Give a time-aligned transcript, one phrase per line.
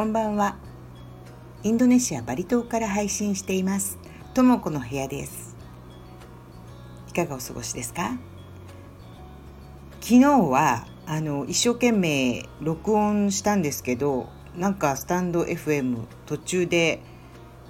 [0.00, 0.56] こんばんは。
[1.62, 3.98] インドネシアバリ島から配信しています。
[4.32, 5.54] ともこの部屋です。
[7.10, 8.18] いかがお過ごしですか？
[10.00, 17.02] 昨日はあの一生懸命録音したんですけどなんかスタンド FM 途中で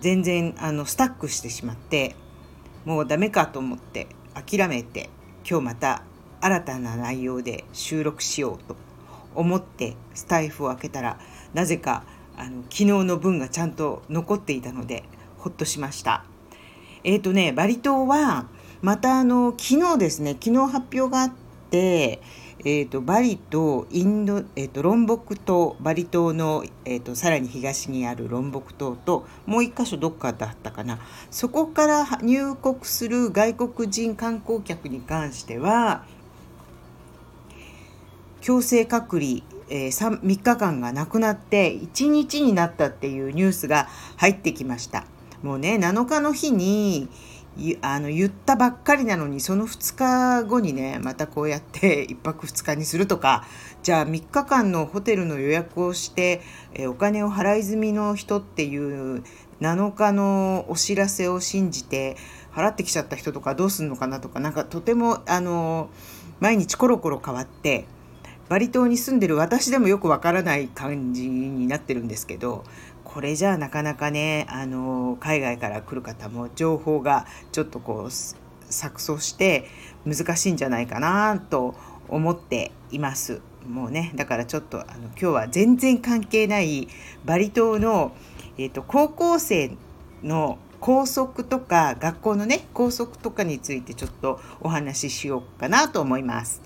[0.00, 2.14] 全然あのスタックしてしまって
[2.84, 5.10] もうダメかと思って諦めて
[5.44, 6.04] 今日また
[6.40, 8.76] 新たな内容で収録しようと
[9.34, 11.18] 思ってスタイフを開けたら
[11.54, 12.04] なぜか
[12.40, 15.04] あの昨日の分がちゃんと残っていたので
[15.36, 16.24] ほっとしました。
[17.04, 18.46] えっ、ー、とねバリ島は
[18.80, 21.32] またあの昨日ですね昨日発表があっ
[21.70, 22.22] て、
[22.60, 30.98] えーと、バリとインド、えーと、ロンボク島バリ島の、えーと、さらに東にあるロンボク島ともう一箇所どっかだったかな
[31.30, 36.04] そこから入国する外国人観光客に関しては
[38.40, 45.04] 強制隔離、え、3, 日間がなくなって1日になったっていうニュースが入ってきました。
[45.42, 47.08] もうね7日の日に
[47.82, 53.44] あの言ったばっかりなのにその2日後にねまたこうやって1泊2日にするとか
[53.82, 56.42] じゃあ3日間のホテルの予約をして、
[56.74, 59.24] えお金を払い済みの人っていう
[59.60, 62.16] 7日のお知らせを信じて
[62.52, 65.90] 払ってきちゃった人とかどうすんのかなとかなんかとてもあの
[66.40, 67.86] 毎日コロコロ変わって
[68.50, 72.64] バリ島に住んでる私でもよくわからない感じになってるんですけど
[73.04, 79.66] これじゃあなかなかねあの海外から来る方も情報がちょっとこう錯綜して
[80.04, 81.76] 難しいんじゃないかなと
[82.08, 83.40] 思っています。
[83.68, 86.88] もうねだからちょっとあの今日は全然関係ない
[87.24, 88.10] バリ島の、
[88.58, 89.76] えーと、高校生
[90.24, 96.62] の校則とか学校のね校則とかについてちょっとお話ししようかなと思います。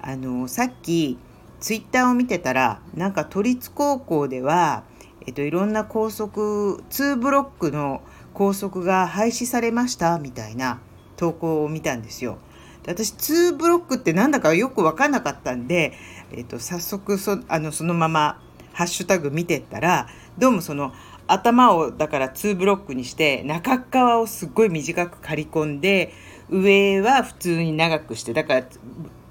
[0.00, 1.18] あのさっき
[1.66, 4.84] ツイッターを見てたらなんか都立高校では
[5.26, 8.00] えっと、いろんな校則2ブロックの
[8.32, 10.78] 校則が廃止されましたみたいな
[11.16, 12.38] 投稿を見たんですよ。
[12.84, 15.94] で私2ブロックってなんだかよく分かんなかったんで、
[16.30, 18.40] えっと、早速そあのそのまま
[18.72, 20.06] ハッシュタグ見てったら
[20.38, 20.92] どうもその
[21.26, 26.12] 頭をだから2ブロックにして中側をすっごい短く刈り込んで
[26.48, 28.66] 上は普通に長くしてだから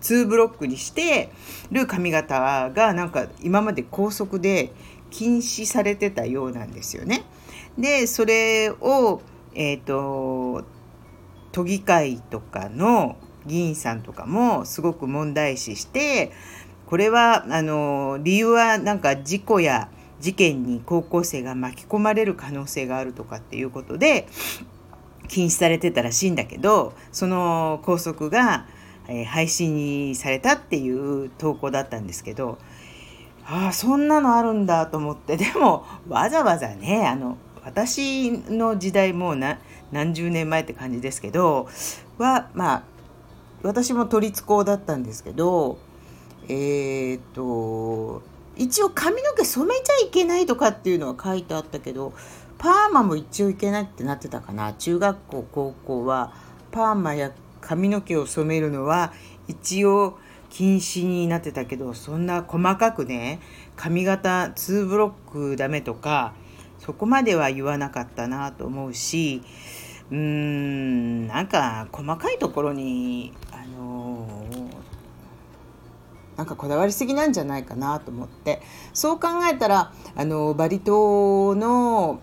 [0.06, 1.32] 2ブロックにして
[1.72, 4.72] る髪型がなんか今まで高速で
[5.10, 7.24] 禁止されてたようなんですよね。
[7.78, 9.22] でそれを、
[9.54, 10.64] えーと、
[11.52, 16.32] 都議会とかの議員さんとかもすごく問題視して
[16.86, 19.90] これはあの理由はなんか事故や
[20.20, 24.28] 事件に高校生が巻き込まれる可能性があるとかっていうことで
[25.28, 28.68] 禁止されてたらしいんだけどその校則が、
[29.08, 32.58] え、配信されたっていう投稿だったんですけど
[33.46, 41.68] ああそんなのあるんだと思って でもわざわざねあの私の時代もう何十年前って感じですけど
[42.18, 42.84] はまあ
[43.64, 45.78] 私も都立高だったんですけど
[46.48, 48.22] えっ、と
[48.56, 52.14] 一応髪の毛染めちゃいけないとかっていうのは書いてあったけど
[52.58, 54.74] パーマも一応いけないってなってたかな。
[54.74, 56.34] 中学校高校は
[56.72, 57.32] パーマや
[57.66, 59.12] 髪の毛を染めるのは
[59.48, 63.40] 一応禁止になってたけどそんな細かくね
[63.76, 66.34] 髪型2ブロックダメとか
[66.80, 69.42] そこまでは言わなかったなと思うし
[70.12, 74.28] うーんなんか細かいところにあの
[76.38, 78.62] なんかこだわりすぎなんじゃないかなと思って。
[78.94, 82.20] そう考えたらあのバリ島の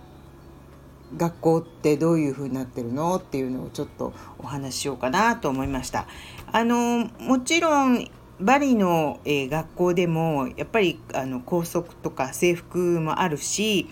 [1.17, 6.07] 学校ってどういう風になってるのっていうのをちょっとお話ししようかなと思いました。
[6.51, 8.09] あのもちろん
[8.41, 13.89] バリの、えー、学校でもやっぱりあの校則とか制服もあるし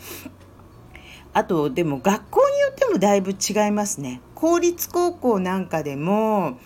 [1.33, 4.21] あとでも学校によってもだいぶ違いますね。
[4.35, 6.59] 公立高校なんかでも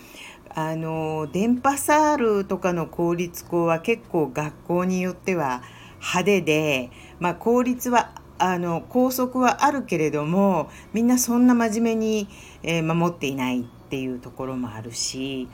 [0.49, 5.61] あの電波サールとかの公立校は結構学校によっては
[5.99, 12.27] 派手で、まあ、公立はあの校則はあるけれどもみんなそんな真面目に、
[12.63, 15.47] えー、守っていないっていうところもあるし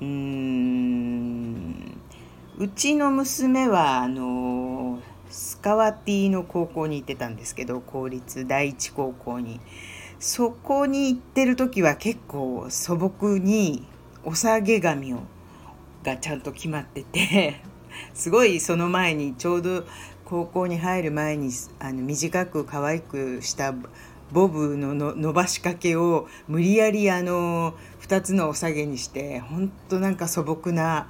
[0.00, 2.00] うん
[2.58, 9.60] うちの娘はあのスカワティの高校に行ってたんですけど公立第一高校に。
[10.18, 13.86] そこに行ってる時は結構素朴に
[14.24, 15.20] お下げ髪を
[16.02, 17.60] がちゃんと決まってて
[18.14, 19.84] すごいその前にちょうど
[20.26, 23.74] 高校に入る前にあの短く可愛くした
[24.32, 31.08] ボブのの伸ばしかけを無理やりあの2つのお下げにしてほんとなんか素朴な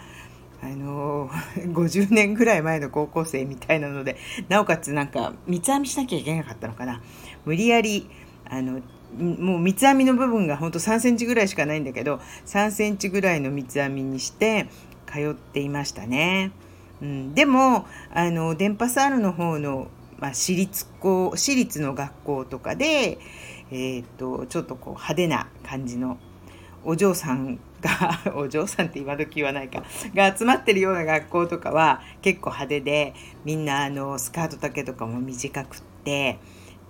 [0.63, 4.17] あの50年ぐらい前の高校生みたいなので
[4.49, 7.01] なおかつなんか三つ編みしなきゃいけなかったのかな
[7.45, 8.09] 無理やり
[8.45, 8.83] あの
[9.19, 14.69] もう三つ編みの部分がほんと3センチぐらいしかないんだけど3センチぐらいの三つ編みにして
[15.07, 16.53] 通っていましたね。
[17.03, 19.89] うん、でもあの電波サールの方の、
[20.19, 23.19] まあ、私立校私立の学校とかで、
[23.71, 26.19] えーと、ちょっとこう派手な感じの
[26.85, 29.83] お嬢さんが お嬢さんって今時言わないか
[30.15, 33.15] が集まってるような学校とかは結構派手で
[33.45, 36.39] みんなあのスカート丈とかも短くって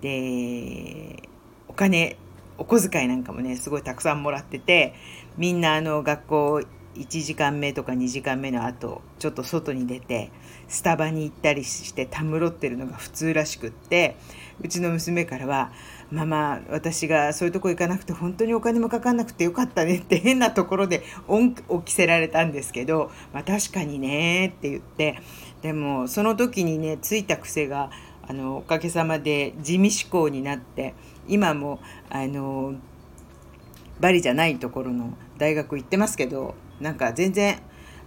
[0.01, 1.23] で
[1.67, 2.17] お金
[2.57, 4.93] お小遣いなんかもねすごいたくさんもらってて
[5.37, 6.61] みんなあの学校
[6.99, 10.31] 1時間目とか2時間目の後ちょっと外に出て
[10.67, 14.15] スタバに行ったりしてたむろってるのが普通らしくって
[14.61, 15.71] うちの娘からは
[16.11, 25.19] 「ママ私がそういうとこ行かなくて本当にお金もかかんなくてよかったね」って変なところで恩を着せられたんですけど「まあ、確かにね」って言って
[25.61, 27.91] でもその時にねついた癖が
[28.27, 30.93] あのおかげさまで地味思考になって
[31.27, 31.79] 今も
[32.09, 32.75] あの
[33.99, 37.59] バリじゃないところの大学行ってますけどなんか全然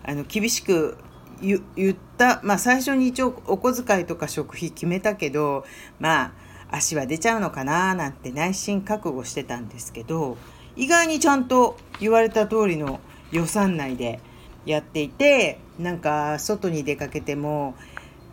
[0.04, 0.96] あの厳しく
[1.40, 1.60] 言
[1.92, 5.64] ったまあ最初に一応お小遣いとか食費決めたけど
[5.98, 6.32] まあ
[6.70, 10.36] 足は出ちゃうのかななんて内心覚悟してたんですけど
[10.76, 13.00] 意外にちゃんと言われた通りの
[13.32, 14.20] 予算内で
[14.66, 17.74] やっていてなんか外に出かけても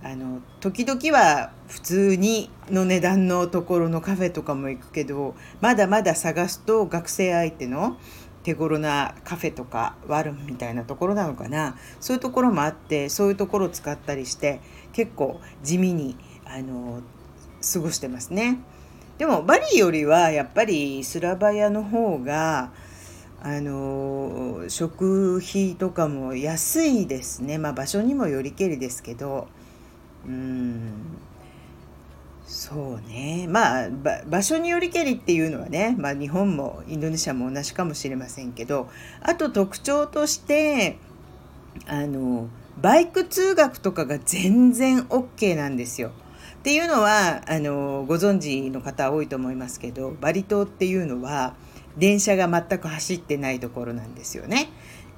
[0.03, 7.97] あの時々は普通にの値段のところのカフェとかも行くけどまだまだ探すと学生相手の
[8.47, 11.75] 手頃なカフェとかワルムみたいなところなのかな。
[11.99, 14.61] そういうところもあってそういうところを使ったりして
[14.93, 16.15] 結構地味に
[16.45, 17.01] あの
[17.73, 18.59] 過ごしてますね。
[19.17, 22.71] でもバリよりはやっぱりスラバヤの方が
[23.41, 27.57] あの食費とかも安いですね。
[27.57, 29.49] まあ場所にもよりけりですけど。
[30.25, 30.86] うん。
[32.67, 33.89] そうねまあ
[34.27, 38.89] 場所によりけりっていうのはね、まあ、日本もインドネシアも同じかもしれませんけど
[39.21, 40.97] あと特徴として
[41.85, 42.49] あの
[42.81, 46.11] バイク通学とかが全然 OK なんですよ。
[46.59, 51.55] っていうのはあのご存知の方多いと思いますけどバリ島っていうのは
[51.97, 54.67] 電車が全く走ってないところなんですよね。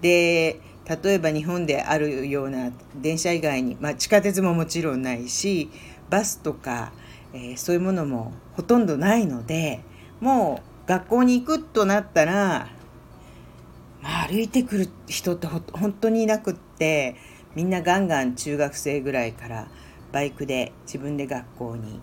[0.02, 0.60] で
[1.04, 5.72] 例えば日本であるような電車以外に、まあ、地下鉄ももちろんないし
[6.12, 6.92] バスとか
[7.34, 9.82] えー、そういうものもほとんどないので
[10.20, 12.70] もう学校に行くとなったら、
[14.02, 17.16] まあ、歩いてくる人ってほ本当にいなくって
[17.56, 19.68] みんなガンガン中学生ぐらいから
[20.12, 22.02] バイクで自分で学校に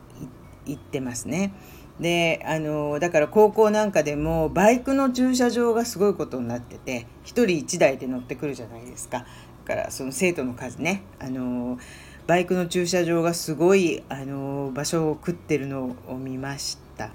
[0.67, 1.53] 行ってますね。
[2.01, 9.25] であのだから高校なんかでもバイクの駐車場がすごいことになってて1人1台で乗ってくるじゃないですかだ
[9.65, 11.79] からその生徒の数ねあの
[12.27, 17.11] バイクの駐車場がすごいあの場所を食ってるのを見ました。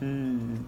[0.00, 0.66] うん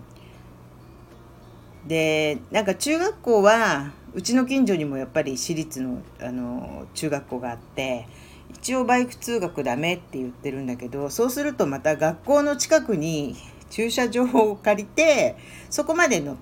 [1.86, 8.08] でなんか中学校はうちの近所にもやっぱり私立のあの中学校があって
[8.50, 13.36] 一応バイク通学ダメって言ってるんだけどそうするとまた学校の近くに
[13.70, 15.36] 駐車場を借りて
[15.70, 16.36] そこまで乗っ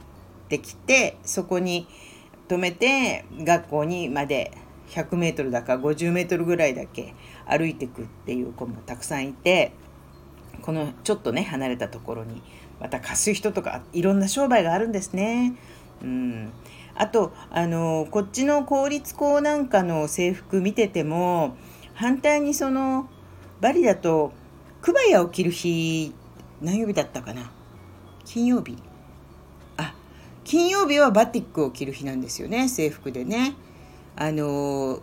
[0.49, 1.87] てきてそこに
[2.49, 4.53] 止めて学校にまで
[4.95, 7.15] 100メートルだか50メートルぐらいだけ
[7.47, 9.73] 歩いてくっていう子もたくさんいて
[10.63, 12.43] このちょっとね離れたところに
[12.81, 15.55] また貸す人とかいろんな商売があるんですね。
[16.03, 16.53] うん
[16.95, 21.57] あとあのこっちの公立校なんかの制服見てても
[21.95, 23.09] 反対にその
[23.61, 24.33] バリだと
[24.81, 26.15] クバヤを着る日
[26.61, 27.51] 何曜日だったかな？
[28.25, 28.77] 金曜日
[29.77, 29.95] あ
[30.45, 33.55] 金曜日はバティックを着る日なんですよね制服でね。
[34.17, 35.01] あの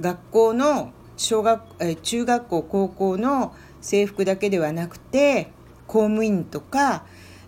[0.00, 5.50] 学校の小学え中学校高校の制服だけではなくて
[5.86, 7.04] 公務員とか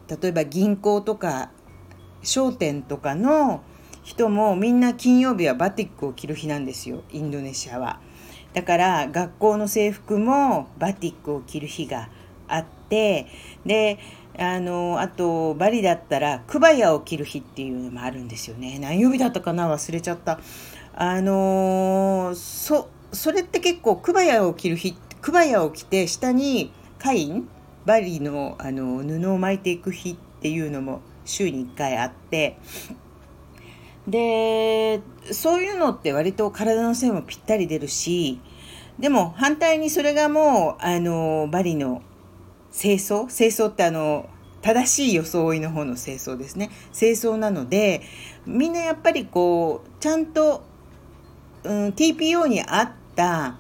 [0.09, 1.51] 例えば銀行とか
[2.23, 3.63] 商店とかの
[4.05, 8.01] 人もみんな金曜日はバティックを着る日なんですよインドネシアは。
[8.55, 12.09] だから学校の制服もバティックを着る日が
[12.49, 13.27] あって
[13.67, 13.99] で
[14.39, 18.79] あのあとバリだったらクバヤを着る日っていうのもあるんですよね。
[18.79, 19.73] 何曜日だったかな？
[19.73, 20.41] 忘れちゃった。
[20.95, 27.49] あのそそれって結構クバヤを着る日クバヤを着て下にカイン
[27.85, 32.59] バリのあの布を巻いていく日っていうのも週に1回あって。
[34.07, 35.01] で
[35.33, 38.39] そういうのって割と体の線もぴったり出るし
[39.01, 42.03] でも反対にそれがもうあのバリの
[42.77, 43.27] 清掃？
[43.29, 44.29] 清掃ってあの
[44.63, 46.71] 正しい装いの方の清掃ですね。
[46.93, 48.03] 清掃なので
[48.47, 50.65] みんなやっぱりこうちゃんと
[51.67, 53.57] うん、TPO に合った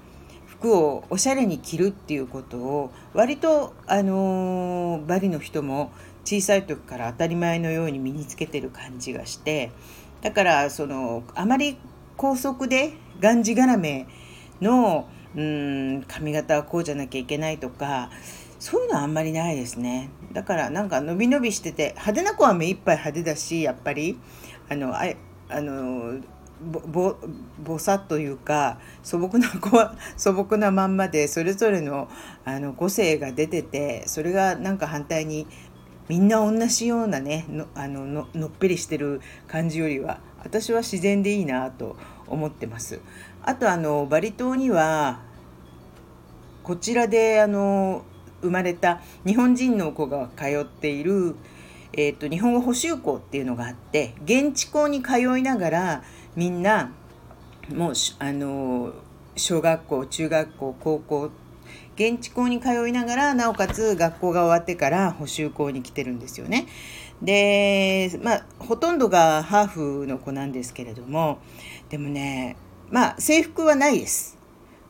[0.46, 5.90] 服をおしゃれに着るっていうことを割と、あのー、バリの人も
[6.24, 9.72] 小さい時から当たり前のように身につけてる感じがして
[10.22, 11.76] だからそのあまり
[12.16, 14.06] 高速でがんじがらめ
[14.60, 18.10] のうん髪型はこうじゃなきゃいけないとか
[18.66, 24.18] そういうのはあんまりないですねだからなんか伸び伸びしてて派手な子は目いっぱい派手だしやっぱり
[24.68, 25.04] あのあ
[25.48, 26.18] あの
[26.60, 27.16] ぼ
[27.62, 32.08] ぼさっというか素朴な子は 素朴なまんまでそれぞれの
[32.44, 35.46] あの個性が出ててそれがなんか反対に
[36.08, 41.94] みんな同じようなねのあのののっぺりしてる感じよりは私は自然でいいなと
[42.26, 42.98] 思ってます。
[43.42, 45.20] あとあのバリ島には
[46.64, 48.02] こちらであの
[48.46, 51.36] 生まれた日本人の子が通っている、
[51.92, 56.02] えーと、と日本語補習校っていうのがあって現地校に通いながら
[56.34, 56.92] みんな
[57.74, 58.92] もうあの
[59.36, 61.30] 小学校中学校高校
[61.96, 66.66] 現地校に通いながらなおかつ学校が終わってから補習校に来てるんですよね。
[67.22, 71.38] でまあほとんどがハーフの子なんですけれども
[71.88, 72.56] でもね
[72.90, 74.36] まあ制服はないです。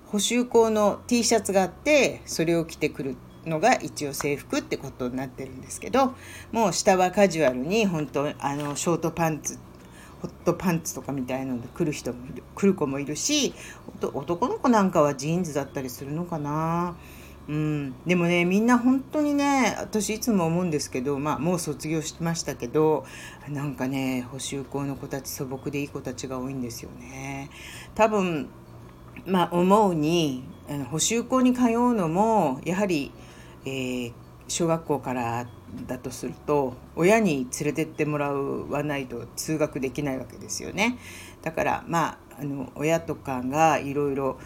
[0.07, 6.15] 補習校の T シャツがあってそれを着てくるのが一応制服ってことになってるんですけど
[6.53, 9.59] もう下はカジュアルに本当あのショートパンツ
[10.21, 13.55] ホットパンツとかみたいなので来る人もいる来る子もいるし
[14.01, 16.97] 男の子なんかはジーンズだったりするのかな。
[17.49, 23.07] うん、でもねみんな本当にね私いつも思うんですけど、まあ、もう卒業しましたけど
[23.49, 27.49] なんかね補習校の子たち素朴でいい子たちが多いんですよね。
[27.95, 28.49] 多分
[29.27, 30.43] まあ思うに
[30.91, 33.13] 補習校に通うのもやはり、
[33.67, 34.13] えー、
[34.49, 35.47] 小学校から
[35.87, 40.99] だとすると親に連れてってもらわないと通学できないわけですよね。
[41.43, 44.39] だからまああの親とかがいろいろ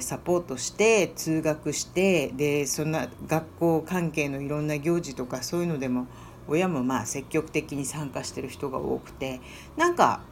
[0.00, 6.06] サポートして通学してでそんな学校関係のいろんな行事とかそういうのでも
[6.48, 9.40] 親もまあ積極的に参加してる人が多くて
[9.76, 10.22] なんか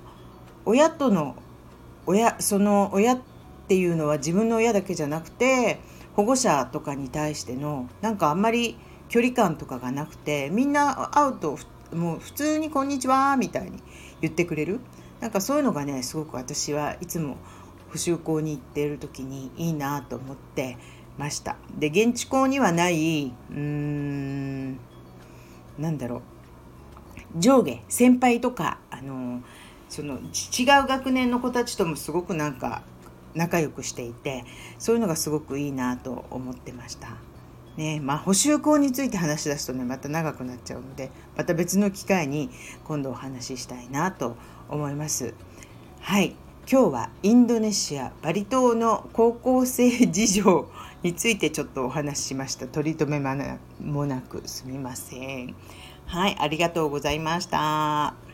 [0.64, 1.36] 親との
[2.06, 3.20] 親その親っ
[3.68, 5.78] ていうのは自分の親だけじゃなくて
[6.18, 8.76] 保護者とかに対してのなんかあんまり
[9.08, 11.56] 距離感とかがなくてみんな会うと
[11.94, 13.80] もう普通に「こんにちは」みたいに
[14.20, 14.80] 言ってくれる。
[15.20, 17.36] なんかそういうのがねすごく私はいつも
[17.92, 20.76] 補修校に行っている時にいいなと思って
[21.18, 21.54] ました。
[21.78, 24.72] で現地校にはないうーん
[25.78, 26.16] なんだろ
[27.36, 27.38] う。
[27.38, 29.40] 上下先輩とかあの
[29.88, 32.82] その違う学年の子たちともすごくなんか
[33.34, 34.44] 仲良くしていて
[34.78, 37.08] そういうのがすごくいいなと思ってました。
[37.76, 42.50] ねまあ、補修校について話し出すとねまた長くなっちゃうのでまた別の機会に
[42.82, 44.36] 今度お話ししたいなと
[44.68, 45.32] 思います。
[46.00, 46.34] はい
[46.70, 50.68] 今日はインドネシアバリ島の高校生事情
[51.02, 55.54] についてちょっとお話ししました取り留めもなくすみません
[56.04, 58.27] はいありがとうございました